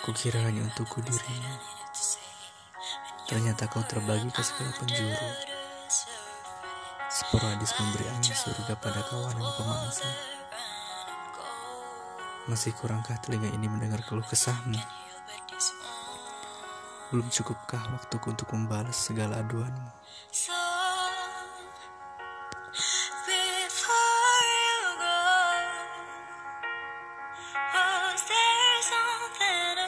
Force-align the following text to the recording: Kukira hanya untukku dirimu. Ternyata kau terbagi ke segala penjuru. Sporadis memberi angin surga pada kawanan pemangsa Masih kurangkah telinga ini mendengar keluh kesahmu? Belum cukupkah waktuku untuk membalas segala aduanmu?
Kukira 0.00 0.40
hanya 0.42 0.64
untukku 0.64 1.04
dirimu. 1.04 1.54
Ternyata 3.28 3.70
kau 3.70 3.84
terbagi 3.86 4.26
ke 4.32 4.42
segala 4.42 4.74
penjuru. 4.80 5.28
Sporadis 7.10 7.74
memberi 7.78 8.06
angin 8.10 8.34
surga 8.34 8.78
pada 8.78 9.02
kawanan 9.06 9.42
pemangsa 9.58 10.06
Masih 12.46 12.70
kurangkah 12.78 13.18
telinga 13.18 13.50
ini 13.50 13.66
mendengar 13.66 14.02
keluh 14.06 14.26
kesahmu? 14.26 14.78
Belum 17.10 17.26
cukupkah 17.26 17.82
waktuku 17.98 18.30
untuk 18.30 18.50
membalas 18.54 18.94
segala 18.94 19.42
aduanmu? 19.42 19.90